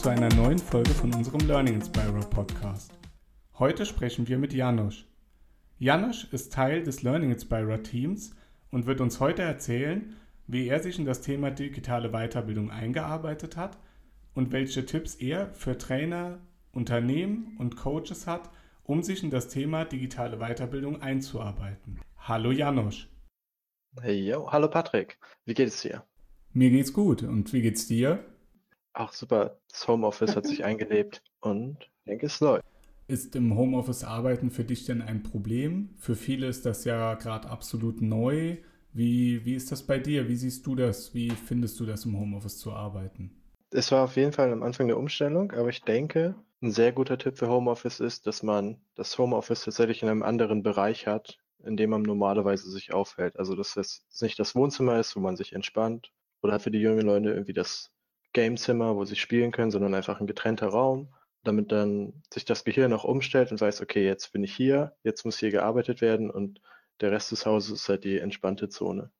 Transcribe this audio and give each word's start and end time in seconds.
zu 0.00 0.08
einer 0.08 0.34
neuen 0.34 0.58
Folge 0.58 0.92
von 0.92 1.12
unserem 1.12 1.46
Learning 1.46 1.74
Inspirer 1.74 2.24
Podcast. 2.30 2.90
Heute 3.58 3.84
sprechen 3.84 4.26
wir 4.28 4.38
mit 4.38 4.54
Janosch. 4.54 5.06
Janosch 5.78 6.24
ist 6.32 6.54
Teil 6.54 6.82
des 6.82 7.02
Learning 7.02 7.32
Inspirer 7.32 7.82
Teams 7.82 8.34
und 8.70 8.86
wird 8.86 9.02
uns 9.02 9.20
heute 9.20 9.42
erzählen, 9.42 10.16
wie 10.46 10.68
er 10.68 10.80
sich 10.80 10.98
in 10.98 11.04
das 11.04 11.20
Thema 11.20 11.50
digitale 11.50 12.12
Weiterbildung 12.12 12.70
eingearbeitet 12.70 13.58
hat 13.58 13.76
und 14.32 14.52
welche 14.52 14.86
Tipps 14.86 15.16
er 15.16 15.52
für 15.52 15.76
Trainer, 15.76 16.38
Unternehmen 16.72 17.58
und 17.58 17.76
Coaches 17.76 18.26
hat, 18.26 18.48
um 18.84 19.02
sich 19.02 19.22
in 19.22 19.28
das 19.28 19.48
Thema 19.48 19.84
digitale 19.84 20.38
Weiterbildung 20.38 21.02
einzuarbeiten. 21.02 22.00
Hallo 22.16 22.52
Janosch. 22.52 23.10
Hey, 24.00 24.30
yo, 24.30 24.50
hallo 24.50 24.68
Patrick. 24.68 25.18
Wie 25.44 25.52
geht 25.52 25.68
es 25.68 25.82
dir? 25.82 26.06
Mir 26.54 26.70
geht's 26.70 26.94
gut. 26.94 27.22
Und 27.22 27.52
wie 27.52 27.60
geht's 27.60 27.86
dir? 27.86 28.24
Ach 28.92 29.12
super, 29.12 29.58
das 29.68 29.86
Homeoffice 29.86 30.36
hat 30.36 30.46
sich 30.46 30.64
eingelebt 30.64 31.22
und 31.40 31.78
ich 31.80 32.04
denke, 32.06 32.26
es 32.26 32.40
läuft. 32.40 32.64
Ist 33.06 33.34
im 33.34 33.56
Homeoffice 33.56 34.04
arbeiten 34.04 34.50
für 34.50 34.64
dich 34.64 34.84
denn 34.84 35.02
ein 35.02 35.22
Problem? 35.22 35.90
Für 35.98 36.14
viele 36.14 36.46
ist 36.46 36.66
das 36.66 36.84
ja 36.84 37.14
gerade 37.14 37.48
absolut 37.48 38.02
neu. 38.02 38.58
Wie, 38.92 39.44
wie 39.44 39.54
ist 39.54 39.72
das 39.72 39.84
bei 39.84 39.98
dir? 39.98 40.28
Wie 40.28 40.36
siehst 40.36 40.66
du 40.66 40.74
das? 40.74 41.14
Wie 41.14 41.30
findest 41.30 41.78
du 41.80 41.86
das 41.86 42.04
im 42.04 42.18
Homeoffice 42.18 42.58
zu 42.58 42.72
arbeiten? 42.72 43.30
Es 43.72 43.92
war 43.92 44.04
auf 44.04 44.16
jeden 44.16 44.32
Fall 44.32 44.52
am 44.52 44.62
Anfang 44.62 44.86
eine 44.86 44.96
Umstellung, 44.96 45.52
aber 45.52 45.68
ich 45.68 45.82
denke, 45.82 46.34
ein 46.60 46.72
sehr 46.72 46.92
guter 46.92 47.18
Tipp 47.18 47.38
für 47.38 47.48
Homeoffice 47.48 48.00
ist, 48.00 48.26
dass 48.26 48.42
man 48.42 48.80
das 48.96 49.16
Homeoffice 49.16 49.64
tatsächlich 49.64 50.02
in 50.02 50.08
einem 50.08 50.22
anderen 50.22 50.62
Bereich 50.62 51.06
hat, 51.06 51.38
in 51.64 51.76
dem 51.76 51.90
man 51.90 52.02
normalerweise 52.02 52.70
sich 52.70 52.92
aufhält. 52.92 53.38
Also 53.38 53.54
dass 53.54 53.76
es 53.76 54.04
nicht 54.20 54.38
das 54.38 54.54
Wohnzimmer 54.54 54.98
ist, 54.98 55.14
wo 55.16 55.20
man 55.20 55.36
sich 55.36 55.52
entspannt, 55.52 56.12
oder 56.42 56.58
für 56.58 56.70
die 56.70 56.80
jungen 56.80 57.06
Leute 57.06 57.30
irgendwie 57.30 57.52
das 57.52 57.90
Gamezimmer, 58.32 58.96
wo 58.96 59.04
sie 59.04 59.16
spielen 59.16 59.52
können, 59.52 59.70
sondern 59.70 59.94
einfach 59.94 60.20
ein 60.20 60.26
getrennter 60.26 60.68
Raum, 60.68 61.14
damit 61.44 61.72
dann 61.72 62.22
sich 62.32 62.44
das 62.44 62.64
Gehirn 62.64 62.92
auch 62.92 63.04
umstellt 63.04 63.50
und 63.50 63.60
weiß, 63.60 63.80
okay, 63.80 64.04
jetzt 64.04 64.32
bin 64.32 64.44
ich 64.44 64.54
hier, 64.54 64.96
jetzt 65.02 65.24
muss 65.24 65.38
hier 65.38 65.50
gearbeitet 65.50 66.00
werden 66.00 66.30
und 66.30 66.60
der 67.00 67.12
Rest 67.12 67.32
des 67.32 67.46
Hauses 67.46 67.70
ist 67.82 67.88
halt 67.88 68.04
die 68.04 68.18
entspannte 68.18 68.68
Zone. 68.68 69.10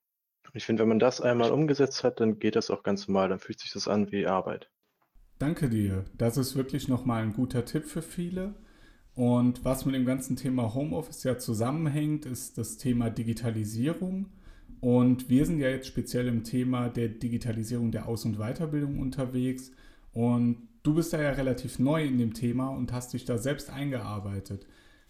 Ich 0.53 0.65
finde, 0.65 0.83
wenn 0.83 0.89
man 0.89 0.99
das 0.99 1.21
einmal 1.21 1.53
umgesetzt 1.53 2.05
hat, 2.05 2.21
dann 2.21 2.39
geht 2.39 2.57
das 2.57 2.71
auch 2.71 2.83
ganz 2.83 3.07
normal, 3.07 3.29
dann 3.29 3.39
fühlt 3.39 3.61
sich 3.61 3.73
das 3.73 3.89
an 3.89 4.11
wie 4.11 4.27
Arbeit. 4.27 4.69
Danke 5.39 5.71
dir. 5.71 6.05
Das 6.19 6.37
ist 6.37 6.57
wirklich 6.57 6.89
nochmal 6.89 7.23
ein 7.23 7.33
guter 7.33 7.65
Tipp 7.65 7.87
für 7.87 8.03
viele. 8.03 8.55
Und 9.15 9.65
was 9.65 9.87
mit 9.87 9.95
dem 9.95 10.05
ganzen 10.05 10.37
Thema 10.37 10.75
Homeoffice 10.75 11.25
ja 11.25 11.39
zusammenhängt, 11.39 12.27
ist 12.27 12.59
das 12.59 12.77
Thema 12.77 13.11
Digitalisierung. 13.11 14.33
Und 14.81 15.29
wir 15.29 15.45
sind 15.45 15.61
ja 15.61 15.69
jetzt 15.69 15.87
speziell 15.87 16.27
im 16.27 16.43
Thema 16.43 16.89
der 16.89 17.09
Digitalisierung 17.09 17.93
der 17.93 18.09
Aus- 18.09 18.25
und 18.25 18.39
Weiterbildung 18.39 18.99
unterwegs. 18.99 19.73
Und 20.13 20.69
du 20.83 20.95
bist 20.95 21.13
da 21.13 21.21
ja 21.21 21.31
relativ 21.31 21.79
neu 21.79 22.05
in 22.05 22.19
dem 22.19 22.33
Thema 22.35 22.69
und 22.69 22.93
hast 22.93 23.13
dich 23.13 23.25
da 23.25 23.39
selbst 23.39 23.71
eingearbeitet. 23.71 24.67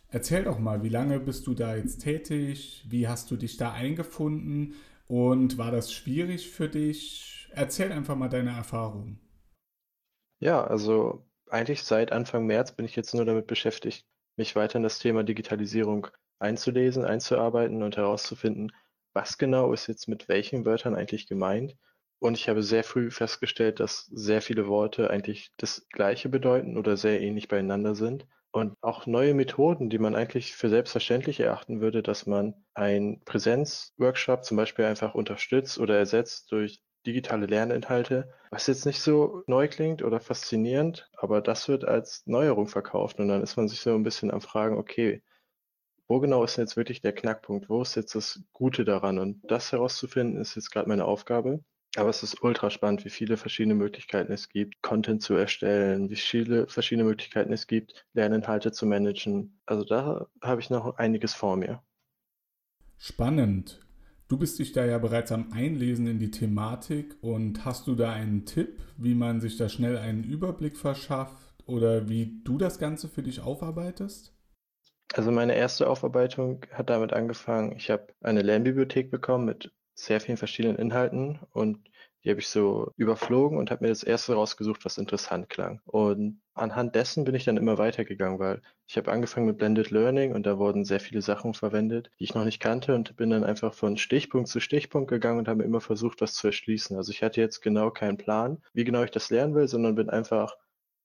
Erzähl 0.09 0.45
doch 0.45 0.59
mal, 0.59 0.83
wie 0.83 0.89
lange 0.89 1.21
bist 1.21 1.47
du 1.47 1.55
da 1.55 1.77
jetzt 1.77 1.99
tätig? 1.99 2.85
Wie 2.89 3.07
hast 3.07 3.31
du 3.31 3.37
dich 3.37 3.57
da 3.57 3.73
eingefunden? 3.73 4.75
Und 5.07 5.57
war 5.57 5.71
das 5.71 5.93
schwierig 5.93 6.51
für 6.51 6.69
dich? 6.69 7.49
Erzähl 7.53 7.93
einfach 7.93 8.17
mal 8.17 8.29
deine 8.29 8.51
Erfahrungen. 8.51 9.21
Ja, 10.41 10.65
also 10.65 11.25
eigentlich 11.49 11.83
seit 11.85 12.13
Anfang 12.13 12.47
März 12.47 12.73
bin 12.73 12.87
ich 12.87 12.97
jetzt 12.97 13.15
nur 13.15 13.25
damit 13.25 13.47
beschäftigt, 13.47 14.05
mich 14.37 14.57
weiter 14.57 14.77
in 14.77 14.83
das 14.83 14.99
Thema 14.99 15.23
Digitalisierung 15.23 16.09
einzulesen, 16.39 17.05
einzuarbeiten 17.05 17.83
und 17.83 17.97
herauszufinden, 17.97 18.73
was 19.13 19.39
genau 19.39 19.73
ist 19.73 19.87
jetzt 19.87 20.09
mit 20.09 20.29
welchen 20.29 20.65
Wörtern 20.65 20.95
eigentlich 20.95 21.27
gemeint. 21.27 21.77
Und 22.19 22.37
ich 22.37 22.49
habe 22.49 22.63
sehr 22.63 22.85
früh 22.85 23.11
festgestellt, 23.11 23.81
dass 23.81 24.07
sehr 24.07 24.43
viele 24.43 24.67
Worte 24.69 25.11
eigentlich 25.11 25.53
das 25.57 25.87
Gleiche 25.91 26.29
bedeuten 26.29 26.77
oder 26.77 26.97
sehr 26.97 27.21
ähnlich 27.21 27.49
beieinander 27.49 27.95
sind. 27.95 28.27
Und 28.53 28.75
auch 28.83 29.07
neue 29.07 29.33
Methoden, 29.35 29.91
die 29.91 29.99
man 29.99 30.15
eigentlich 30.15 30.55
für 30.55 30.69
selbstverständlich 30.69 31.41
erachten 31.41 31.81
würde, 31.81 32.03
dass 32.03 32.27
man 32.27 32.55
ein 32.75 33.23
Präsenzworkshop 33.25 34.45
zum 34.45 34.57
Beispiel 34.57 34.85
einfach 34.85 35.15
unterstützt 35.15 35.79
oder 35.79 35.97
ersetzt 35.97 36.51
durch 36.53 36.83
digitale 37.07 37.47
Lerninhalte, 37.47 38.33
was 38.51 38.67
jetzt 38.67 38.87
nicht 38.87 39.01
so 39.01 39.43
neu 39.47 39.69
klingt 39.69 40.03
oder 40.03 40.21
faszinierend, 40.21 41.09
aber 41.17 41.41
das 41.41 41.69
wird 41.69 41.85
als 41.85 42.23
Neuerung 42.27 42.67
verkauft 42.69 43.21
und 43.21 43.29
dann 43.29 43.43
ist 43.43 43.57
man 43.57 43.69
sich 43.69 43.81
so 43.81 43.95
ein 43.95 44.03
bisschen 44.03 44.31
am 44.31 44.41
Fragen, 44.41 44.77
okay, 44.77 45.23
wo 46.11 46.19
genau 46.19 46.43
ist 46.43 46.57
jetzt 46.57 46.77
wirklich 46.77 47.01
der 47.01 47.13
Knackpunkt? 47.13 47.69
Wo 47.69 47.81
ist 47.83 47.95
jetzt 47.95 48.17
das 48.17 48.43
Gute 48.53 48.85
daran? 48.85 49.21
Und 49.21 49.41
das 49.49 49.71
herauszufinden, 49.71 50.41
ist 50.41 50.57
jetzt 50.57 50.73
gerade 50.73 50.89
meine 50.89 51.05
Aufgabe. 51.05 51.63
Aber 51.97 52.09
es 52.09 52.25
ist 52.25 52.43
ultra 52.43 52.69
spannend, 52.71 53.05
wie 53.05 53.11
viele 53.11 53.37
verschiedene 53.37 53.77
Möglichkeiten 53.77 54.33
es 54.33 54.49
gibt, 54.49 54.83
Content 54.83 55.23
zu 55.23 55.35
erstellen, 55.35 56.11
wie 56.11 56.17
viele 56.17 56.67
verschiedene 56.67 57.05
Möglichkeiten 57.05 57.53
es 57.53 57.69
gibt, 57.69 58.07
Lerninhalte 58.13 58.73
zu 58.73 58.87
managen. 58.87 59.61
Also 59.67 59.85
da 59.85 60.27
habe 60.43 60.61
ich 60.61 60.69
noch 60.69 60.97
einiges 60.97 61.33
vor 61.33 61.57
mir. 61.57 61.81
Spannend. 62.99 63.81
Du 64.27 64.37
bist 64.37 64.59
dich 64.59 64.73
da 64.73 64.85
ja 64.85 64.99
bereits 64.99 65.31
am 65.31 65.53
Einlesen 65.53 66.09
in 66.09 66.19
die 66.19 66.33
Thematik 66.33 67.17
und 67.21 67.65
hast 67.65 67.87
du 67.87 67.95
da 67.95 68.13
einen 68.13 68.47
Tipp, 68.47 68.81
wie 68.97 69.15
man 69.15 69.41
sich 69.41 69.57
da 69.57 69.69
schnell 69.69 69.97
einen 69.97 70.25
Überblick 70.25 70.77
verschafft 70.77 71.37
oder 71.67 72.09
wie 72.09 72.41
du 72.43 72.59
das 72.59 72.81
Ganze 72.81 73.09
für 73.09 73.23
dich 73.23 73.41
aufarbeitest? 73.41 74.35
Also 75.13 75.31
meine 75.33 75.57
erste 75.57 75.89
Aufarbeitung 75.89 76.67
hat 76.73 76.91
damit 76.91 77.13
angefangen, 77.13 77.77
ich 77.77 77.91
habe 77.91 78.09
eine 78.21 78.43
Lernbibliothek 78.43 79.11
bekommen 79.11 79.45
mit 79.45 79.73
sehr 79.95 80.21
vielen 80.21 80.37
verschiedenen 80.37 80.79
Inhalten 80.79 81.41
und 81.53 81.89
die 82.23 82.31
habe 82.31 82.41
ich 82.41 82.49
so 82.49 82.93
überflogen 82.97 83.59
und 83.59 83.71
habe 83.71 83.85
mir 83.85 83.89
das 83.89 84.03
erste 84.03 84.35
rausgesucht, 84.35 84.85
was 84.85 84.99
interessant 84.99 85.49
klang. 85.49 85.81
Und 85.85 86.41
anhand 86.55 86.95
dessen 86.95 87.25
bin 87.25 87.35
ich 87.35 87.45
dann 87.45 87.57
immer 87.57 87.79
weitergegangen, 87.79 88.39
weil 88.39 88.63
ich 88.87 88.97
habe 88.97 89.11
angefangen 89.11 89.47
mit 89.47 89.59
Blended 89.59 89.91
Learning 89.91 90.35
und 90.35 90.45
da 90.45 90.59
wurden 90.59 90.85
sehr 90.85 91.01
viele 91.01 91.23
Sachen 91.23 91.55
verwendet, 91.55 92.11
die 92.19 92.25
ich 92.25 92.35
noch 92.35 92.45
nicht 92.45 92.61
kannte 92.61 92.95
und 92.95 93.17
bin 93.17 93.31
dann 93.31 93.43
einfach 93.43 93.75
von 93.75 93.97
Stichpunkt 93.97 94.49
zu 94.49 94.61
Stichpunkt 94.61 95.09
gegangen 95.09 95.39
und 95.39 95.49
habe 95.49 95.65
immer 95.65 95.81
versucht, 95.81 96.21
das 96.21 96.35
zu 96.35 96.49
erschließen. 96.49 96.97
Also 96.97 97.11
ich 97.11 97.23
hatte 97.23 97.41
jetzt 97.41 97.63
genau 97.63 97.91
keinen 97.91 98.19
Plan, 98.19 98.63
wie 98.75 98.85
genau 98.85 99.03
ich 99.03 99.11
das 99.11 99.31
lernen 99.31 99.55
will, 99.55 99.67
sondern 99.67 99.95
bin 99.95 100.11
einfach 100.11 100.57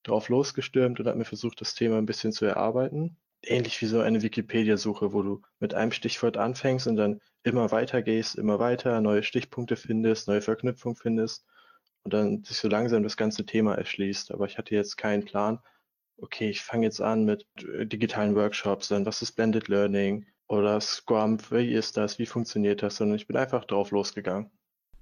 drauf 0.03 0.29
losgestürmt 0.29 0.99
und 0.99 1.07
habe 1.07 1.17
mir 1.17 1.25
versucht, 1.25 1.61
das 1.61 1.73
Thema 1.75 1.97
ein 1.97 2.05
bisschen 2.05 2.33
zu 2.33 2.45
erarbeiten 2.45 3.17
ähnlich 3.49 3.81
wie 3.81 3.85
so 3.85 3.99
eine 4.01 4.21
Wikipedia-Suche, 4.21 5.13
wo 5.13 5.21
du 5.21 5.41
mit 5.59 5.73
einem 5.73 5.91
Stichwort 5.91 6.37
anfängst 6.37 6.87
und 6.87 6.95
dann 6.95 7.21
immer 7.43 7.71
weiter 7.71 8.01
gehst, 8.01 8.35
immer 8.35 8.59
weiter, 8.59 9.01
neue 9.01 9.23
Stichpunkte 9.23 9.75
findest, 9.75 10.27
neue 10.27 10.41
Verknüpfungen 10.41 10.95
findest 10.95 11.45
und 12.03 12.13
dann 12.13 12.43
sich 12.43 12.57
so 12.57 12.67
langsam 12.67 13.03
das 13.03 13.17
ganze 13.17 13.45
Thema 13.45 13.75
erschließt. 13.75 14.31
Aber 14.31 14.45
ich 14.45 14.57
hatte 14.57 14.75
jetzt 14.75 14.97
keinen 14.97 15.25
Plan. 15.25 15.59
Okay, 16.17 16.49
ich 16.49 16.61
fange 16.61 16.85
jetzt 16.85 17.01
an 17.01 17.25
mit 17.25 17.45
äh, 17.63 17.85
digitalen 17.85 18.35
Workshops, 18.35 18.87
dann 18.87 19.05
was 19.05 19.21
ist 19.21 19.33
Blended 19.33 19.67
Learning 19.67 20.25
oder 20.47 20.79
Scrum, 20.79 21.37
wie 21.49 21.73
ist 21.73 21.97
das, 21.97 22.19
wie 22.19 22.25
funktioniert 22.25 22.83
das, 22.83 22.97
sondern 22.97 23.17
ich 23.17 23.27
bin 23.27 23.35
einfach 23.35 23.65
drauf 23.65 23.91
losgegangen. 23.91 24.49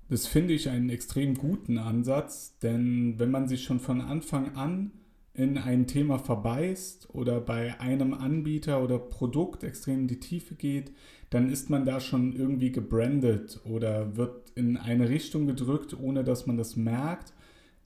Das 0.10 0.28
finde 0.28 0.54
ich 0.54 0.70
einen 0.70 0.90
extrem 0.90 1.36
guten 1.36 1.78
Ansatz, 1.78 2.58
denn 2.60 3.20
wenn 3.20 3.32
man 3.32 3.48
sich 3.48 3.64
schon 3.64 3.80
von 3.80 4.02
Anfang 4.02 4.56
an 4.56 4.92
in 5.34 5.58
ein 5.58 5.88
Thema 5.88 6.20
verbeißt 6.20 7.10
oder 7.14 7.42
bei 7.42 7.80
einem 7.80 8.14
Anbieter 8.14 8.84
oder 8.84 9.00
Produkt 9.00 9.64
extrem 9.64 10.02
in 10.02 10.08
die 10.08 10.20
Tiefe 10.20 10.56
geht, 10.56 10.92
dann 11.32 11.50
ist 11.50 11.72
man 11.72 11.86
da 11.86 12.00
schon 12.00 12.36
irgendwie 12.36 12.72
gebrandet 12.72 13.60
oder 13.66 14.16
wird 14.16 14.52
in 14.56 14.78
eine 14.78 15.10
Richtung 15.10 15.48
gedrückt, 15.48 16.00
ohne 16.00 16.24
dass 16.24 16.46
man 16.46 16.58
das 16.58 16.76
merkt. 16.76 17.34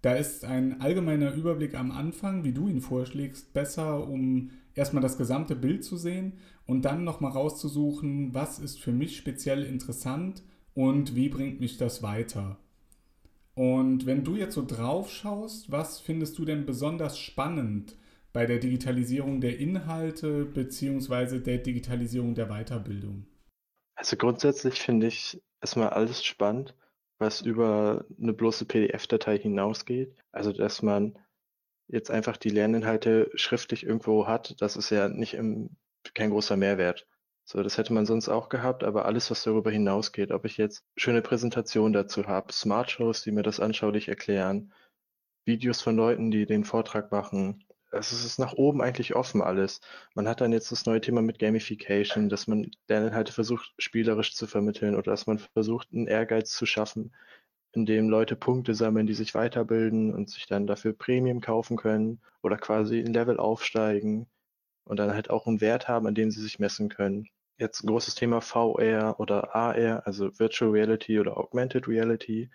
Da 0.01 0.13
ist 0.13 0.43
ein 0.43 0.81
allgemeiner 0.81 1.33
Überblick 1.33 1.73
am 1.75 1.91
Anfang, 1.91 2.43
wie 2.43 2.51
du 2.51 2.67
ihn 2.67 2.81
vorschlägst, 2.81 3.53
besser, 3.53 4.07
um 4.07 4.51
erstmal 4.75 5.01
das 5.01 5.17
gesamte 5.17 5.55
Bild 5.55 5.85
zu 5.85 5.95
sehen 5.95 6.33
und 6.65 6.83
dann 6.83 7.05
nochmal 7.05 7.31
rauszusuchen, 7.31 8.33
was 8.33 8.59
ist 8.59 8.79
für 8.79 8.91
mich 8.91 9.15
speziell 9.15 9.63
interessant 9.63 10.43
und 10.73 11.15
wie 11.15 11.29
bringt 11.29 11.61
mich 11.61 11.77
das 11.77 12.03
weiter. 12.03 12.59
Und 13.57 14.05
wenn 14.05 14.23
du 14.23 14.35
jetzt 14.35 14.53
so 14.53 14.63
drauf 14.63 15.09
schaust, 15.09 15.71
was 15.71 15.99
findest 15.99 16.37
du 16.37 16.45
denn 16.45 16.67
besonders 16.67 17.17
spannend 17.17 17.97
bei 18.31 18.45
der 18.45 18.59
Digitalisierung 18.59 19.41
der 19.41 19.57
Inhalte 19.57 20.45
bzw. 20.45 21.39
der 21.39 21.57
Digitalisierung 21.57 22.35
der 22.35 22.49
Weiterbildung? 22.49 23.25
Also 23.95 24.15
grundsätzlich 24.15 24.79
finde 24.79 25.07
ich 25.07 25.41
erstmal 25.59 25.89
alles 25.89 26.23
spannend, 26.23 26.75
was 27.17 27.41
über 27.41 28.05
eine 28.21 28.33
bloße 28.33 28.65
PDF-Datei 28.65 29.39
hinausgeht. 29.39 30.13
Also 30.31 30.53
dass 30.53 30.83
man 30.83 31.17
jetzt 31.87 32.11
einfach 32.11 32.37
die 32.37 32.49
Lerninhalte 32.49 33.31
schriftlich 33.33 33.83
irgendwo 33.87 34.27
hat, 34.27 34.61
das 34.61 34.77
ist 34.77 34.91
ja 34.91 35.09
nicht 35.09 35.33
im, 35.33 35.71
kein 36.13 36.29
großer 36.29 36.57
Mehrwert. 36.57 37.07
So, 37.49 37.63
das 37.63 37.77
hätte 37.77 37.93
man 37.93 38.05
sonst 38.05 38.27
auch 38.27 38.49
gehabt, 38.49 38.83
aber 38.83 39.05
alles, 39.05 39.31
was 39.31 39.41
darüber 39.43 39.71
hinausgeht, 39.71 40.31
ob 40.31 40.43
ich 40.43 40.57
jetzt 40.57 40.83
schöne 40.97 41.21
Präsentationen 41.21 41.93
dazu 41.93 42.27
habe, 42.27 42.51
Smart-Shows, 42.51 43.21
die 43.23 43.31
mir 43.31 43.41
das 43.41 43.61
anschaulich 43.61 44.09
erklären, 44.09 44.73
Videos 45.45 45.81
von 45.81 45.95
Leuten, 45.95 46.29
die 46.29 46.45
den 46.45 46.65
Vortrag 46.65 47.09
machen. 47.13 47.63
Also 47.89 48.17
es 48.17 48.25
ist 48.25 48.37
nach 48.37 48.51
oben 48.51 48.81
eigentlich 48.81 49.15
offen 49.15 49.41
alles. 49.41 49.79
Man 50.13 50.27
hat 50.27 50.41
dann 50.41 50.51
jetzt 50.51 50.73
das 50.73 50.85
neue 50.85 50.99
Thema 50.99 51.21
mit 51.21 51.39
Gamification, 51.39 52.27
dass 52.27 52.47
man 52.47 52.69
Lerninhalte 52.89 53.31
versucht, 53.31 53.73
spielerisch 53.77 54.35
zu 54.35 54.45
vermitteln 54.45 54.95
oder 54.95 55.11
dass 55.11 55.25
man 55.25 55.39
versucht, 55.39 55.87
einen 55.93 56.07
Ehrgeiz 56.07 56.51
zu 56.51 56.65
schaffen, 56.65 57.15
in 57.71 57.85
dem 57.85 58.09
Leute 58.09 58.35
Punkte 58.35 58.75
sammeln, 58.75 59.07
die 59.07 59.13
sich 59.13 59.35
weiterbilden 59.35 60.13
und 60.13 60.29
sich 60.29 60.47
dann 60.47 60.67
dafür 60.67 60.91
Premium 60.91 61.39
kaufen 61.39 61.77
können 61.77 62.19
oder 62.43 62.57
quasi 62.57 62.99
ein 62.99 63.13
Level 63.13 63.37
aufsteigen 63.37 64.27
und 64.83 64.97
dann 64.97 65.13
halt 65.13 65.29
auch 65.29 65.47
einen 65.47 65.61
Wert 65.61 65.87
haben, 65.87 66.07
an 66.07 66.15
dem 66.15 66.29
sie 66.29 66.41
sich 66.41 66.59
messen 66.59 66.89
können. 66.89 67.29
Jetzt 67.57 67.83
ein 67.83 67.87
großes 67.87 68.15
Thema 68.15 68.41
VR 68.41 69.19
oder 69.19 69.55
AR, 69.55 70.05
also 70.05 70.37
Virtual 70.37 70.71
Reality 70.71 71.19
oder 71.19 71.37
Augmented 71.37 71.87
Reality, 71.87 72.49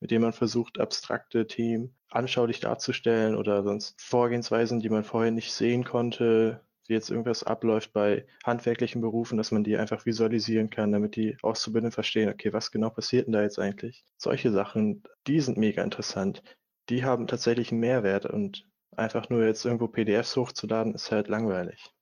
mit 0.00 0.10
dem 0.10 0.22
man 0.22 0.32
versucht, 0.32 0.80
abstrakte 0.80 1.46
Themen 1.46 1.94
anschaulich 2.08 2.60
darzustellen 2.60 3.36
oder 3.36 3.62
sonst 3.62 4.00
Vorgehensweisen, 4.00 4.80
die 4.80 4.88
man 4.88 5.04
vorher 5.04 5.30
nicht 5.30 5.52
sehen 5.52 5.84
konnte, 5.84 6.60
wie 6.88 6.94
jetzt 6.94 7.10
irgendwas 7.10 7.44
abläuft 7.44 7.92
bei 7.92 8.26
handwerklichen 8.44 9.00
Berufen, 9.00 9.38
dass 9.38 9.52
man 9.52 9.62
die 9.62 9.76
einfach 9.76 10.06
visualisieren 10.06 10.70
kann, 10.70 10.90
damit 10.90 11.14
die 11.14 11.36
Auszubildenden 11.42 11.92
verstehen, 11.92 12.28
okay, 12.28 12.52
was 12.52 12.72
genau 12.72 12.90
passiert 12.90 13.26
denn 13.26 13.32
da 13.32 13.42
jetzt 13.42 13.60
eigentlich? 13.60 14.04
Solche 14.16 14.50
Sachen, 14.50 15.04
die 15.28 15.40
sind 15.40 15.56
mega 15.56 15.84
interessant. 15.84 16.42
Die 16.88 17.04
haben 17.04 17.28
tatsächlich 17.28 17.70
einen 17.70 17.80
Mehrwert 17.80 18.26
und 18.26 18.66
einfach 18.96 19.30
nur 19.30 19.44
jetzt 19.44 19.64
irgendwo 19.64 19.86
PDFs 19.86 20.34
hochzuladen, 20.34 20.94
ist 20.94 21.12
halt 21.12 21.28
langweilig. 21.28 21.92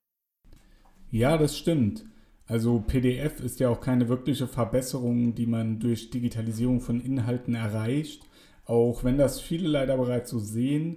Ja, 1.10 1.36
das 1.36 1.58
stimmt. 1.58 2.04
Also 2.48 2.80
PDF 2.80 3.40
ist 3.40 3.60
ja 3.60 3.68
auch 3.68 3.80
keine 3.80 4.08
wirkliche 4.08 4.48
Verbesserung, 4.48 5.34
die 5.34 5.46
man 5.46 5.78
durch 5.78 6.08
Digitalisierung 6.08 6.80
von 6.80 6.98
Inhalten 6.98 7.54
erreicht, 7.54 8.26
auch 8.64 9.04
wenn 9.04 9.18
das 9.18 9.38
viele 9.38 9.68
leider 9.68 9.98
bereits 9.98 10.30
so 10.30 10.38
sehen. 10.38 10.96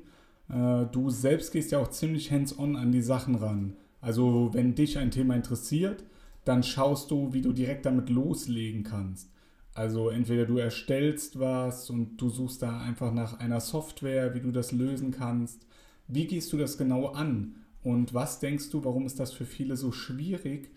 Äh, 0.50 0.86
du 0.92 1.09
selbst 1.09 1.51
gehst 1.51 1.71
ja 1.71 1.80
auch 1.80 1.89
ziemlich 1.89 2.31
hands-on 2.31 2.77
an 2.77 2.94
die 2.94 3.01
Sachen 3.01 3.36
ran. 3.36 3.75
Also 4.00 4.50
wenn 4.53 4.75
dich 4.75 4.98
ein 4.98 5.12
Thema 5.12 5.36
interessiert, 5.36 6.06
dann 6.45 6.63
schaust 6.63 7.12
du, 7.12 7.33
wie 7.33 7.42
du 7.42 7.51
direkt 7.51 7.86
damit 7.86 8.09
loslegen 8.09 8.83
kannst. 8.83 9.30
Also 9.74 10.09
entweder 10.09 10.45
du 10.45 10.57
erstellst 10.57 11.38
was 11.39 11.89
und 11.89 12.18
du 12.18 12.30
suchst 12.30 12.62
da 12.62 12.80
einfach 12.80 13.13
nach 13.13 13.39
einer 13.39 13.59
Software, 13.59 14.33
wie 14.33 14.42
du 14.42 14.51
das 14.51 14.71
lösen 14.71 15.12
kannst. 15.12 15.65
Wie 16.07 16.27
gehst 16.27 16.51
du 16.53 16.57
das 16.57 16.77
genau 16.77 17.07
an? 17.07 17.56
Und 17.83 18.13
was 18.13 18.39
denkst 18.39 18.69
du, 18.69 18.86
warum 18.86 19.06
ist 19.06 19.19
das 19.19 19.33
für 19.33 19.45
viele 19.45 19.75
so 19.75 19.92
schwierig, 19.92 20.71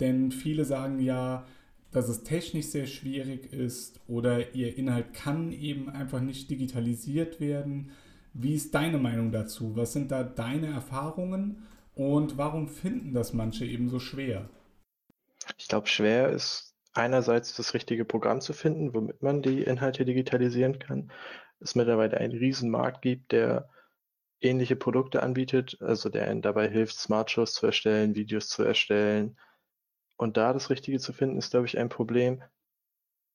denn 0.00 0.32
viele 0.32 0.64
sagen 0.64 1.00
ja, 1.00 1.46
dass 1.92 2.08
es 2.08 2.22
technisch 2.22 2.66
sehr 2.66 2.86
schwierig 2.86 3.52
ist 3.52 4.00
oder 4.06 4.54
ihr 4.54 4.76
Inhalt 4.76 5.12
kann 5.12 5.52
eben 5.52 5.88
einfach 5.90 6.20
nicht 6.20 6.50
digitalisiert 6.50 7.40
werden. 7.40 7.90
Wie 8.32 8.54
ist 8.54 8.74
deine 8.74 8.98
Meinung 8.98 9.32
dazu? 9.32 9.76
Was 9.76 9.92
sind 9.92 10.12
da 10.12 10.22
deine 10.22 10.68
Erfahrungen 10.68 11.66
und 11.94 12.38
warum 12.38 12.68
finden 12.68 13.12
das 13.12 13.32
manche 13.32 13.64
eben 13.64 13.88
so 13.88 13.98
schwer? 13.98 14.48
Ich 15.58 15.66
glaube, 15.66 15.88
schwer 15.88 16.28
ist 16.30 16.76
einerseits 16.92 17.56
das 17.56 17.74
richtige 17.74 18.04
Programm 18.04 18.40
zu 18.40 18.52
finden, 18.52 18.94
womit 18.94 19.22
man 19.22 19.42
die 19.42 19.62
Inhalte 19.62 20.04
digitalisieren 20.04 20.78
kann. 20.78 21.10
Es 21.58 21.74
mittlerweile 21.74 22.18
einen 22.18 22.36
Riesenmarkt 22.36 23.02
gibt, 23.02 23.32
der 23.32 23.68
ähnliche 24.40 24.76
Produkte 24.76 25.22
anbietet, 25.22 25.76
also 25.80 26.08
der 26.08 26.28
einen 26.28 26.42
dabei 26.42 26.68
hilft, 26.68 26.96
Smart 26.96 27.30
Shows 27.30 27.52
zu 27.52 27.66
erstellen, 27.66 28.14
Videos 28.14 28.48
zu 28.48 28.62
erstellen, 28.62 29.36
und 30.20 30.36
da 30.36 30.52
das 30.52 30.68
Richtige 30.68 30.98
zu 30.98 31.14
finden, 31.14 31.38
ist, 31.38 31.50
glaube 31.50 31.64
ich, 31.64 31.78
ein 31.78 31.88
Problem. 31.88 32.42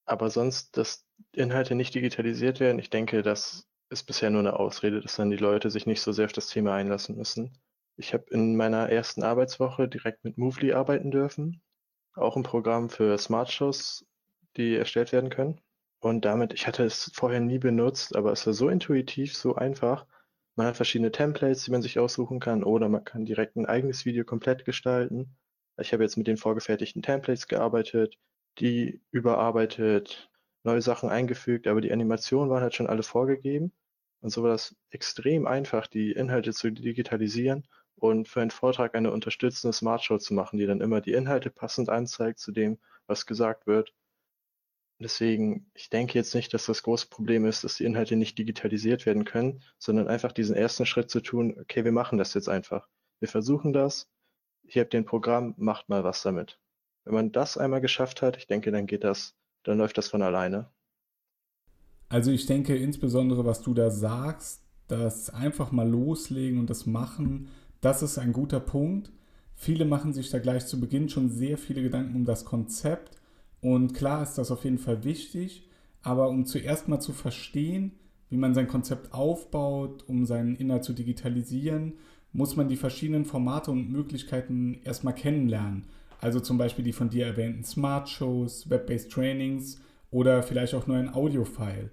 Aber 0.06 0.30
sonst, 0.30 0.78
dass 0.78 1.08
Inhalte 1.32 1.74
nicht 1.74 1.96
digitalisiert 1.96 2.60
werden, 2.60 2.78
ich 2.78 2.92
denke, 2.92 3.24
das 3.24 3.68
ist 3.90 4.04
bisher 4.04 4.30
nur 4.30 4.42
eine 4.42 4.60
Ausrede, 4.60 5.02
dass 5.02 5.16
dann 5.16 5.32
die 5.32 5.38
Leute 5.38 5.72
sich 5.72 5.88
nicht 5.88 6.02
so 6.02 6.12
sehr 6.12 6.26
auf 6.26 6.32
das 6.34 6.48
Thema 6.48 6.76
einlassen 6.76 7.16
müssen. 7.16 7.58
Ich 7.98 8.14
habe 8.14 8.26
in 8.30 8.56
meiner 8.56 8.88
ersten 8.88 9.24
Arbeitswoche 9.24 9.88
direkt 9.88 10.24
mit 10.24 10.38
Movely 10.38 10.74
arbeiten 10.74 11.10
dürfen. 11.10 11.64
Auch 12.14 12.36
ein 12.36 12.44
Programm 12.44 12.90
für 12.90 13.18
Smart 13.18 13.52
Shows, 13.52 14.06
die 14.56 14.76
erstellt 14.76 15.12
werden 15.12 15.32
können. 15.32 15.62
Und 16.02 16.24
damit, 16.24 16.54
ich 16.54 16.68
hatte 16.68 16.84
es 16.84 17.12
vorher 17.16 17.40
nie 17.40 17.58
benutzt, 17.58 18.16
aber 18.16 18.32
es 18.32 18.46
war 18.46 18.54
so 18.54 18.70
intuitiv, 18.70 19.36
so 19.36 19.56
einfach. 19.56 20.06
Man 20.56 20.68
hat 20.68 20.76
verschiedene 20.76 21.12
Templates, 21.12 21.64
die 21.64 21.72
man 21.72 21.82
sich 21.82 21.98
aussuchen 21.98 22.40
kann, 22.40 22.64
oder 22.64 22.90
man 22.90 23.04
kann 23.04 23.26
direkt 23.26 23.56
ein 23.56 23.66
eigenes 23.66 24.06
Video 24.06 24.24
komplett 24.24 24.66
gestalten. 24.66 25.36
Ich 25.78 25.94
habe 25.94 26.04
jetzt 26.04 26.18
mit 26.18 26.28
den 26.28 26.38
vorgefertigten 26.38 27.02
Templates 27.02 27.48
gearbeitet, 27.48 28.18
die 28.60 29.02
überarbeitet, 29.12 30.30
neue 30.64 30.82
Sachen 30.82 31.10
eingefügt, 31.10 31.68
aber 31.68 31.82
die 31.82 31.92
Animationen 31.92 32.50
waren 32.50 32.64
halt 32.64 32.76
schon 32.76 32.88
alle 32.88 33.04
vorgegeben. 33.04 33.72
Und 34.22 34.30
so 34.32 34.42
war 34.44 34.50
das 34.50 34.76
extrem 34.90 35.46
einfach, 35.46 35.88
die 35.88 36.12
Inhalte 36.12 36.54
zu 36.54 36.72
digitalisieren 36.72 37.68
und 37.96 38.28
für 38.28 38.42
einen 38.42 38.52
Vortrag 38.52 38.96
eine 38.96 39.12
unterstützende 39.12 39.74
Smart 39.74 40.04
Show 40.04 40.18
zu 40.18 40.34
machen, 40.34 40.58
die 40.58 40.66
dann 40.66 40.82
immer 40.82 41.02
die 41.02 41.14
Inhalte 41.14 41.50
passend 41.50 41.90
anzeigt 41.90 42.40
zu 42.40 42.52
dem, 42.52 42.80
was 43.08 43.26
gesagt 43.26 43.68
wird. 43.68 43.94
Deswegen, 45.00 45.70
ich 45.74 45.90
denke 45.90 46.18
jetzt 46.18 46.34
nicht, 46.34 46.54
dass 46.54 46.66
das 46.66 46.82
große 46.82 47.08
Problem 47.08 47.46
ist, 47.46 47.64
dass 47.64 47.76
die 47.76 47.84
Inhalte 47.84 48.16
nicht 48.16 48.38
digitalisiert 48.38 49.06
werden 49.06 49.26
können, 49.26 49.62
sondern 49.78 50.08
einfach 50.08 50.32
diesen 50.32 50.56
ersten 50.56 50.86
Schritt 50.86 51.10
zu 51.10 51.20
tun, 51.20 51.58
okay, 51.60 51.84
wir 51.84 51.92
machen 51.92 52.18
das 52.18 52.34
jetzt 52.34 52.48
einfach. 52.48 52.88
Wir 53.20 53.28
versuchen 53.28 53.74
das, 53.74 54.10
hier 54.68 54.84
habt 54.84 54.94
ihr 54.94 55.02
ein 55.02 55.06
Programm, 55.06 55.54
macht 55.58 55.90
mal 55.90 56.04
was 56.04 56.22
damit. 56.22 56.60
Wenn 57.04 57.14
man 57.14 57.32
das 57.32 57.58
einmal 57.58 57.82
geschafft 57.82 58.22
hat, 58.22 58.38
ich 58.38 58.48
denke, 58.48 58.72
dann 58.72 58.88
geht 58.88 59.04
das, 59.04 59.36
dann 59.64 59.78
läuft 59.78 59.98
das 59.98 60.08
von 60.08 60.22
alleine. 60.22 60.70
Also 62.10 62.32
ich 62.32 62.46
denke 62.46 62.76
insbesondere, 62.76 63.46
was 63.46 63.62
du 63.62 63.74
da 63.74 63.90
sagst, 63.90 64.64
das 64.88 65.30
einfach 65.30 65.72
mal 65.72 65.88
loslegen 65.88 66.60
und 66.60 66.70
das 66.70 66.86
machen, 66.86 67.50
das 67.82 68.02
ist 68.02 68.18
ein 68.18 68.34
guter 68.34 68.60
Punkt. 68.60 69.12
Viele 69.56 69.86
machen 69.86 70.14
sich 70.14 70.30
da 70.30 70.40
gleich 70.40 70.66
zu 70.68 70.80
Beginn 70.80 71.10
schon 71.10 71.30
sehr 71.30 71.58
viele 71.58 71.82
Gedanken 71.82 72.16
um 72.16 72.26
das 72.26 72.46
Konzept 72.46 73.18
und 73.62 73.94
klar 73.94 74.22
ist 74.22 74.38
das 74.38 74.52
auf 74.52 74.64
jeden 74.64 74.78
Fall 74.78 75.04
wichtig, 75.04 75.68
aber 76.02 76.30
um 76.30 76.46
zuerst 76.46 76.88
mal 76.88 77.00
zu 77.00 77.14
verstehen, 77.14 77.94
wie 78.30 78.38
man 78.38 78.54
sein 78.54 78.68
Konzept 78.68 79.14
aufbaut, 79.14 80.04
um 80.08 80.26
seinen 80.26 80.56
Inhalt 80.56 80.84
zu 80.84 80.94
digitalisieren, 80.94 81.94
muss 82.36 82.58
man 82.58 82.68
die 82.68 82.76
verschiedenen 82.76 83.26
Formate 83.26 83.72
und 83.72 83.90
Möglichkeiten 83.90 84.80
erstmal 84.84 85.16
kennenlernen. 85.16 85.86
Also 86.20 86.40
zum 86.40 86.58
Beispiel 86.58 86.84
die 86.84 86.94
von 86.94 87.10
dir 87.10 87.26
erwähnten 87.26 87.64
Smart 87.64 88.10
Shows, 88.10 88.70
Web-based 88.70 89.12
Trainings 89.12 89.80
oder 90.12 90.44
vielleicht 90.44 90.74
auch 90.74 90.86
nur 90.86 90.98
ein 90.98 91.14
Audio-File. 91.14 91.92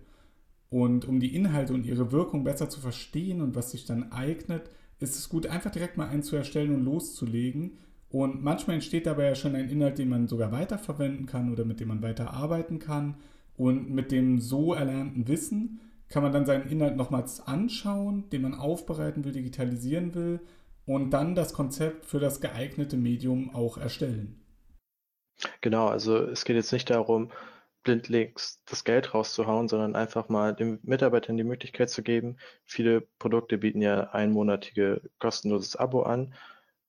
Und 0.68 1.06
um 1.06 1.20
die 1.20 1.34
Inhalte 1.34 1.74
und 1.74 1.86
ihre 1.86 2.12
Wirkung 2.12 2.44
besser 2.44 2.68
zu 2.68 2.80
verstehen 2.80 3.40
und 3.40 3.54
was 3.54 3.70
sich 3.70 3.84
dann 3.84 4.10
eignet, 4.10 4.70
ist 4.98 5.16
es 5.16 5.28
gut, 5.28 5.46
einfach 5.46 5.70
direkt 5.70 5.96
mal 5.96 6.08
einen 6.08 6.22
zu 6.22 6.34
erstellen 6.34 6.74
und 6.74 6.84
loszulegen. 6.84 7.78
Und 8.10 8.42
manchmal 8.42 8.74
entsteht 8.74 9.06
dabei 9.06 9.26
ja 9.26 9.34
schon 9.34 9.54
ein 9.54 9.68
Inhalt, 9.68 9.98
den 9.98 10.08
man 10.08 10.28
sogar 10.28 10.50
weiterverwenden 10.50 11.26
kann 11.26 11.52
oder 11.52 11.64
mit 11.64 11.78
dem 11.78 11.88
man 11.88 12.02
weiter 12.02 12.32
arbeiten 12.32 12.78
kann. 12.78 13.16
Und 13.56 13.90
mit 13.90 14.10
dem 14.10 14.40
so 14.40 14.74
erlernten 14.74 15.28
Wissen 15.28 15.80
kann 16.12 16.22
man 16.22 16.32
dann 16.32 16.44
seinen 16.44 16.70
Inhalt 16.70 16.96
nochmals 16.96 17.40
anschauen, 17.40 18.28
den 18.30 18.42
man 18.42 18.54
aufbereiten 18.54 19.24
will, 19.24 19.32
digitalisieren 19.32 20.14
will 20.14 20.40
und 20.84 21.10
dann 21.10 21.34
das 21.34 21.54
Konzept 21.54 22.04
für 22.04 22.20
das 22.20 22.40
geeignete 22.40 22.96
Medium 22.96 23.54
auch 23.54 23.78
erstellen. 23.78 24.44
Genau, 25.62 25.88
also 25.88 26.18
es 26.18 26.44
geht 26.44 26.56
jetzt 26.56 26.72
nicht 26.72 26.90
darum, 26.90 27.30
blindlings 27.82 28.62
das 28.66 28.84
Geld 28.84 29.14
rauszuhauen, 29.14 29.68
sondern 29.68 29.96
einfach 29.96 30.28
mal 30.28 30.54
den 30.54 30.78
Mitarbeitern 30.82 31.36
die 31.36 31.44
Möglichkeit 31.44 31.90
zu 31.90 32.02
geben. 32.02 32.36
Viele 32.64 33.00
Produkte 33.18 33.58
bieten 33.58 33.80
ja 33.80 34.10
einmonatige 34.10 35.02
kostenloses 35.18 35.76
Abo 35.76 36.02
an 36.02 36.34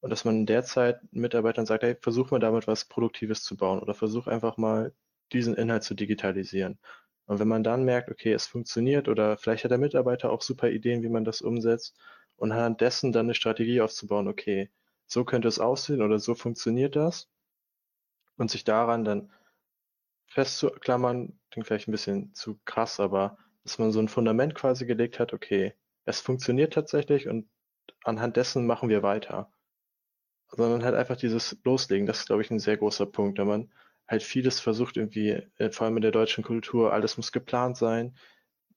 und 0.01 0.09
dass 0.09 0.25
man 0.25 0.45
derzeit 0.45 0.99
Mitarbeitern 1.11 1.65
sagt, 1.65 1.83
hey, 1.83 1.95
versuch 1.99 2.29
mal 2.29 2.39
damit 2.39 2.67
was 2.67 2.85
Produktives 2.85 3.43
zu 3.43 3.55
bauen 3.55 3.79
oder 3.79 3.93
versuch 3.93 4.27
einfach 4.27 4.57
mal 4.57 4.93
diesen 5.31 5.55
Inhalt 5.55 5.83
zu 5.83 5.95
digitalisieren. 5.95 6.77
Und 7.25 7.39
wenn 7.39 7.47
man 7.47 7.63
dann 7.63 7.85
merkt, 7.85 8.11
okay, 8.11 8.33
es 8.33 8.47
funktioniert 8.47 9.07
oder 9.07 9.37
vielleicht 9.37 9.63
hat 9.63 9.71
der 9.71 9.77
Mitarbeiter 9.77 10.31
auch 10.31 10.41
super 10.41 10.69
Ideen, 10.69 11.03
wie 11.03 11.09
man 11.09 11.25
das 11.25 11.41
umsetzt 11.41 11.97
und 12.35 12.51
anhand 12.51 12.81
dessen 12.81 13.11
dann 13.11 13.27
eine 13.27 13.35
Strategie 13.35 13.81
aufzubauen, 13.81 14.27
okay, 14.27 14.69
so 15.07 15.23
könnte 15.23 15.47
es 15.47 15.59
aussehen 15.59 16.01
oder 16.01 16.19
so 16.19 16.35
funktioniert 16.35 16.95
das 16.95 17.29
und 18.37 18.51
sich 18.51 18.63
daran 18.63 19.05
dann 19.05 19.31
festzuklammern, 20.27 21.39
klingt 21.51 21.67
vielleicht 21.67 21.87
ein 21.87 21.91
bisschen 21.91 22.33
zu 22.33 22.59
krass, 22.65 22.99
aber 22.99 23.37
dass 23.63 23.79
man 23.79 23.91
so 23.91 23.99
ein 23.99 24.09
Fundament 24.09 24.55
quasi 24.55 24.85
gelegt 24.85 25.19
hat, 25.19 25.33
okay, 25.33 25.73
es 26.05 26.19
funktioniert 26.19 26.73
tatsächlich 26.73 27.27
und 27.27 27.47
anhand 28.03 28.35
dessen 28.35 28.65
machen 28.65 28.89
wir 28.89 29.03
weiter. 29.03 29.51
Sondern 30.49 30.83
halt 30.83 30.95
einfach 30.95 31.15
dieses 31.15 31.57
Loslegen, 31.63 32.05
das 32.05 32.19
ist, 32.19 32.25
glaube 32.27 32.41
ich, 32.41 32.51
ein 32.51 32.59
sehr 32.59 32.77
großer 32.77 33.05
Punkt, 33.05 33.39
wenn 33.39 33.47
man 33.47 33.73
halt 34.07 34.23
vieles 34.23 34.59
versucht 34.59 34.97
irgendwie, 34.97 35.41
äh, 35.57 35.71
vor 35.71 35.85
allem 35.85 35.97
in 35.97 36.01
der 36.01 36.11
deutschen 36.11 36.43
Kultur, 36.43 36.93
alles 36.93 37.17
muss 37.17 37.31
geplant 37.31 37.77
sein, 37.77 38.15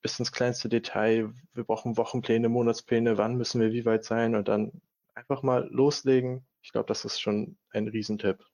bis 0.03 0.19
ins 0.19 0.33
kleinste 0.33 0.69
Detail. 0.69 1.33
Wir 1.55 1.65
brauchen 1.65 1.97
Wochenpläne, 1.97 2.49
Monatspläne, 2.49 3.19
wann 3.19 3.37
müssen 3.37 3.61
wir 3.61 3.73
wie 3.73 3.85
weit 3.85 4.05
sein 4.05 4.35
und 4.35 4.49
dann 4.49 4.81
einfach 5.15 5.43
mal 5.43 5.69
loslegen. 5.71 6.47
Ich 6.63 6.73
glaube, 6.73 6.87
das 6.87 7.05
ist 7.05 7.21
schon 7.21 7.57
ein 7.71 7.89
Riesentipp. 7.89 8.45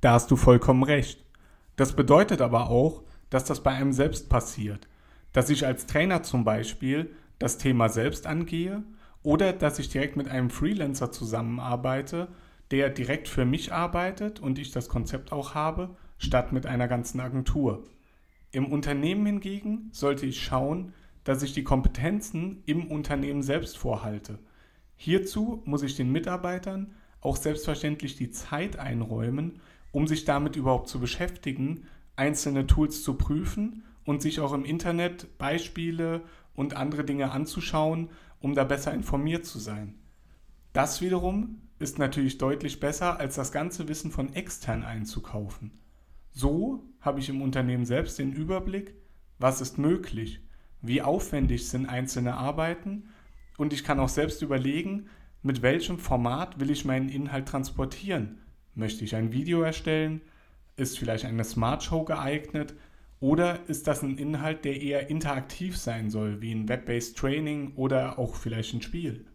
Da 0.00 0.12
hast 0.12 0.30
du 0.30 0.36
vollkommen 0.36 0.82
recht. 0.82 1.24
Das 1.76 1.94
bedeutet 1.94 2.40
aber 2.40 2.70
auch, 2.70 3.04
dass 3.28 3.44
das 3.44 3.62
bei 3.62 3.70
einem 3.70 3.92
selbst 3.92 4.28
passiert. 4.28 4.88
Dass 5.32 5.50
ich 5.50 5.66
als 5.66 5.86
Trainer 5.86 6.22
zum 6.22 6.44
Beispiel 6.44 7.14
das 7.38 7.58
Thema 7.58 7.88
selbst 7.88 8.26
angehe 8.26 8.82
oder 9.22 9.52
dass 9.52 9.78
ich 9.78 9.90
direkt 9.90 10.16
mit 10.16 10.28
einem 10.28 10.50
Freelancer 10.50 11.12
zusammenarbeite, 11.12 12.28
der 12.70 12.90
direkt 12.90 13.28
für 13.28 13.44
mich 13.44 13.72
arbeitet 13.72 14.40
und 14.40 14.58
ich 14.58 14.70
das 14.70 14.88
Konzept 14.88 15.32
auch 15.32 15.54
habe, 15.54 15.96
statt 16.18 16.52
mit 16.52 16.66
einer 16.66 16.88
ganzen 16.88 17.20
Agentur. 17.20 17.84
Im 18.52 18.66
Unternehmen 18.66 19.26
hingegen 19.26 19.88
sollte 19.92 20.26
ich 20.26 20.42
schauen, 20.42 20.92
dass 21.24 21.42
ich 21.42 21.52
die 21.52 21.64
Kompetenzen 21.64 22.62
im 22.66 22.86
Unternehmen 22.86 23.42
selbst 23.42 23.78
vorhalte. 23.78 24.38
Hierzu 24.96 25.62
muss 25.64 25.82
ich 25.82 25.96
den 25.96 26.12
Mitarbeitern 26.12 26.94
auch 27.20 27.36
selbstverständlich 27.36 28.16
die 28.16 28.30
Zeit 28.30 28.78
einräumen, 28.78 29.60
um 29.92 30.06
sich 30.06 30.24
damit 30.24 30.56
überhaupt 30.56 30.88
zu 30.88 31.00
beschäftigen, 31.00 31.86
einzelne 32.16 32.66
Tools 32.66 33.02
zu 33.02 33.14
prüfen 33.14 33.84
und 34.04 34.22
sich 34.22 34.40
auch 34.40 34.52
im 34.52 34.64
Internet 34.64 35.38
Beispiele 35.38 36.22
und 36.54 36.76
andere 36.76 37.04
Dinge 37.04 37.30
anzuschauen, 37.30 38.10
um 38.40 38.54
da 38.54 38.64
besser 38.64 38.92
informiert 38.92 39.44
zu 39.44 39.58
sein. 39.58 39.94
Das 40.72 41.00
wiederum 41.00 41.60
ist 41.80 41.98
natürlich 41.98 42.38
deutlich 42.38 42.78
besser, 42.78 43.18
als 43.18 43.34
das 43.34 43.50
ganze 43.50 43.88
Wissen 43.88 44.10
von 44.12 44.34
extern 44.34 44.84
einzukaufen. 44.84 45.72
So 46.30 46.84
habe 47.00 47.20
ich 47.20 47.28
im 47.28 47.42
Unternehmen 47.42 47.86
selbst 47.86 48.18
den 48.18 48.32
Überblick, 48.32 48.94
was 49.38 49.60
ist 49.60 49.78
möglich, 49.78 50.40
wie 50.82 51.02
aufwendig 51.02 51.68
sind 51.68 51.86
einzelne 51.86 52.34
Arbeiten 52.34 53.08
und 53.56 53.72
ich 53.72 53.82
kann 53.82 53.98
auch 53.98 54.10
selbst 54.10 54.42
überlegen, 54.42 55.08
mit 55.42 55.62
welchem 55.62 55.98
Format 55.98 56.60
will 56.60 56.70
ich 56.70 56.84
meinen 56.84 57.08
Inhalt 57.08 57.48
transportieren. 57.48 58.42
Möchte 58.74 59.04
ich 59.04 59.16
ein 59.16 59.32
Video 59.32 59.62
erstellen? 59.62 60.20
Ist 60.76 60.98
vielleicht 60.98 61.24
eine 61.24 61.44
Smart 61.44 61.82
Show 61.82 62.04
geeignet? 62.04 62.74
Oder 63.20 63.68
ist 63.68 63.86
das 63.86 64.02
ein 64.02 64.18
Inhalt, 64.18 64.66
der 64.66 64.80
eher 64.80 65.08
interaktiv 65.08 65.78
sein 65.78 66.10
soll, 66.10 66.42
wie 66.42 66.52
ein 66.54 66.68
Web-based 66.68 67.16
Training 67.16 67.74
oder 67.76 68.18
auch 68.18 68.34
vielleicht 68.34 68.74
ein 68.74 68.82
Spiel? 68.82 69.26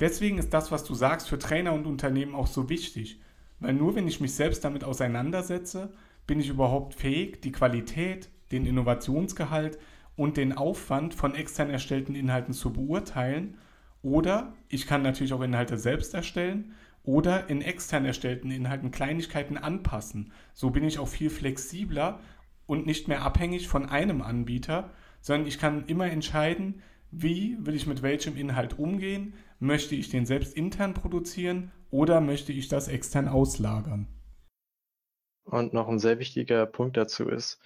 Deswegen 0.00 0.38
ist 0.38 0.54
das, 0.54 0.72
was 0.72 0.84
du 0.84 0.94
sagst, 0.94 1.28
für 1.28 1.38
Trainer 1.38 1.74
und 1.74 1.86
Unternehmen 1.86 2.34
auch 2.34 2.46
so 2.46 2.68
wichtig, 2.68 3.20
weil 3.60 3.74
nur 3.74 3.94
wenn 3.94 4.08
ich 4.08 4.20
mich 4.20 4.34
selbst 4.34 4.64
damit 4.64 4.82
auseinandersetze, 4.82 5.92
bin 6.26 6.40
ich 6.40 6.48
überhaupt 6.48 6.94
fähig, 6.94 7.42
die 7.42 7.52
Qualität, 7.52 8.30
den 8.50 8.64
Innovationsgehalt 8.66 9.78
und 10.16 10.36
den 10.36 10.56
Aufwand 10.56 11.14
von 11.14 11.34
extern 11.34 11.70
erstellten 11.70 12.14
Inhalten 12.14 12.54
zu 12.54 12.72
beurteilen. 12.72 13.58
Oder 14.02 14.54
ich 14.68 14.86
kann 14.86 15.02
natürlich 15.02 15.34
auch 15.34 15.42
Inhalte 15.42 15.76
selbst 15.76 16.14
erstellen 16.14 16.72
oder 17.04 17.48
in 17.50 17.60
extern 17.60 18.04
erstellten 18.04 18.50
Inhalten 18.50 18.90
Kleinigkeiten 18.90 19.58
anpassen. 19.58 20.32
So 20.54 20.70
bin 20.70 20.84
ich 20.84 20.98
auch 20.98 21.08
viel 21.08 21.30
flexibler 21.30 22.20
und 22.66 22.86
nicht 22.86 23.08
mehr 23.08 23.22
abhängig 23.22 23.68
von 23.68 23.88
einem 23.88 24.22
Anbieter, 24.22 24.90
sondern 25.20 25.48
ich 25.48 25.58
kann 25.58 25.84
immer 25.86 26.06
entscheiden, 26.06 26.82
wie 27.10 27.56
will 27.60 27.74
ich 27.74 27.86
mit 27.86 28.02
welchem 28.02 28.36
Inhalt 28.36 28.78
umgehen, 28.78 29.34
möchte 29.58 29.94
ich 29.94 30.10
den 30.10 30.26
selbst 30.26 30.54
intern 30.54 30.94
produzieren 30.94 31.72
oder 31.90 32.20
möchte 32.20 32.52
ich 32.52 32.68
das 32.68 32.88
extern 32.88 33.28
auslagern. 33.28 34.08
Und 35.44 35.72
noch 35.72 35.88
ein 35.88 35.98
sehr 35.98 36.18
wichtiger 36.18 36.66
Punkt 36.66 36.96
dazu 36.96 37.28
ist, 37.28 37.60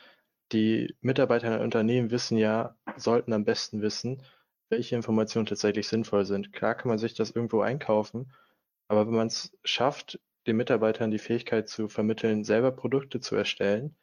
die 0.52 0.94
Mitarbeiter 1.00 1.56
in 1.56 1.62
Unternehmen 1.62 2.10
wissen 2.10 2.38
ja, 2.38 2.76
sollten 2.96 3.32
am 3.32 3.44
besten 3.44 3.82
wissen, 3.82 4.22
welche 4.68 4.96
Informationen 4.96 5.46
tatsächlich 5.46 5.88
sinnvoll 5.88 6.24
sind. 6.24 6.52
Klar 6.52 6.74
kann 6.74 6.88
man 6.88 6.98
sich 6.98 7.14
das 7.14 7.30
irgendwo 7.30 7.60
einkaufen, 7.60 8.32
aber 8.88 9.06
wenn 9.06 9.14
man 9.14 9.26
es 9.26 9.56
schafft, 9.64 10.20
den 10.46 10.56
Mitarbeitern 10.56 11.10
die 11.10 11.18
Fähigkeit 11.18 11.68
zu 11.68 11.88
vermitteln, 11.88 12.44
selber 12.44 12.72
Produkte 12.72 13.20
zu 13.20 13.34
erstellen, 13.36 13.96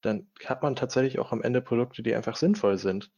dann 0.00 0.30
hat 0.44 0.62
man 0.62 0.76
tatsächlich 0.76 1.18
auch 1.18 1.32
am 1.32 1.42
Ende 1.42 1.60
Produkte, 1.60 2.02
die 2.02 2.14
einfach 2.14 2.36
sinnvoll 2.36 2.78
sind. 2.78 3.10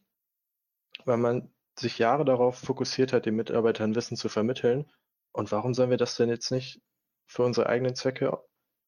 Weil 1.05 1.17
man 1.17 1.51
sich 1.77 1.97
Jahre 1.97 2.25
darauf 2.25 2.57
fokussiert 2.57 3.13
hat, 3.13 3.25
den 3.25 3.35
Mitarbeitern 3.35 3.95
Wissen 3.95 4.17
zu 4.17 4.29
vermitteln. 4.29 4.89
Und 5.31 5.51
warum 5.51 5.73
sollen 5.73 5.89
wir 5.89 5.97
das 5.97 6.15
denn 6.15 6.29
jetzt 6.29 6.51
nicht 6.51 6.81
für 7.25 7.43
unsere 7.43 7.67
eigenen 7.67 7.95
Zwecke 7.95 8.37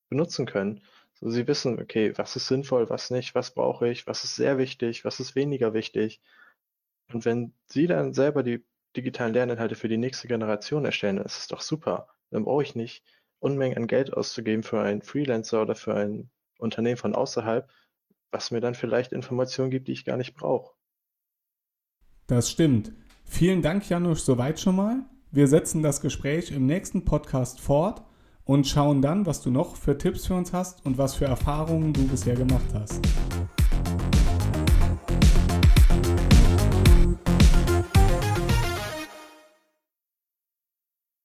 benutzen 0.09 0.45
können? 0.45 0.83
So, 1.13 1.29
sie 1.29 1.47
wissen, 1.47 1.79
okay, 1.79 2.13
was 2.17 2.35
ist 2.35 2.47
sinnvoll, 2.47 2.89
was 2.89 3.09
nicht, 3.09 3.35
was 3.35 3.51
brauche 3.51 3.89
ich, 3.89 4.05
was 4.05 4.23
ist 4.23 4.35
sehr 4.35 4.57
wichtig, 4.57 5.05
was 5.05 5.19
ist 5.19 5.35
weniger 5.35 5.73
wichtig. 5.73 6.21
Und 7.11 7.25
wenn 7.25 7.53
sie 7.67 7.87
dann 7.87 8.13
selber 8.13 8.43
die 8.43 8.65
digitalen 8.95 9.33
Lerninhalte 9.33 9.75
für 9.75 9.87
die 9.87 9.97
nächste 9.97 10.27
Generation 10.27 10.85
erstellen, 10.85 11.17
dann 11.17 11.25
ist 11.25 11.37
es 11.37 11.47
doch 11.47 11.61
super. 11.61 12.07
Dann 12.31 12.43
brauche 12.45 12.63
ich 12.63 12.75
nicht 12.75 13.03
Unmengen 13.39 13.77
an 13.77 13.87
Geld 13.87 14.13
auszugeben 14.13 14.63
für 14.63 14.81
einen 14.81 15.01
Freelancer 15.01 15.61
oder 15.61 15.75
für 15.75 15.93
ein 15.95 16.29
Unternehmen 16.57 16.97
von 16.97 17.15
außerhalb, 17.15 17.69
was 18.31 18.51
mir 18.51 18.61
dann 18.61 18.75
vielleicht 18.75 19.11
Informationen 19.11 19.71
gibt, 19.71 19.87
die 19.87 19.91
ich 19.91 20.05
gar 20.05 20.17
nicht 20.17 20.35
brauche. 20.35 20.73
Das 22.27 22.49
stimmt. 22.49 22.91
Vielen 23.23 23.61
Dank, 23.61 23.87
Janusz, 23.89 24.25
soweit 24.25 24.59
schon 24.59 24.75
mal. 24.75 25.05
Wir 25.31 25.47
setzen 25.47 25.83
das 25.83 26.01
Gespräch 26.01 26.51
im 26.51 26.65
nächsten 26.65 27.05
Podcast 27.05 27.59
fort 27.59 28.03
und 28.45 28.67
schauen 28.67 29.01
dann, 29.01 29.25
was 29.25 29.41
du 29.41 29.51
noch 29.51 29.75
für 29.75 29.97
Tipps 29.97 30.27
für 30.27 30.35
uns 30.35 30.53
hast 30.53 30.85
und 30.85 30.97
was 30.97 31.15
für 31.15 31.25
Erfahrungen 31.25 31.93
du 31.93 32.07
bisher 32.07 32.35
gemacht 32.35 32.65
hast. 32.73 33.01